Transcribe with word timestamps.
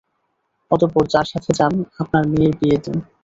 অতঃপর, 0.71 1.03
যার 1.13 1.27
সাথে 1.31 1.51
চান 1.57 1.71
আপনার 2.01 2.23
মেয়ের 2.31 2.53
বিয়ে 2.59 2.77
দিন। 2.83 2.97